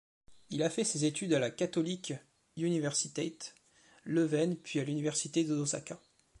[0.49, 2.13] Il a fait ses études à la Katholieke
[2.57, 3.37] Universiteit
[4.03, 5.99] Leuven puis à l'université d'Osaka.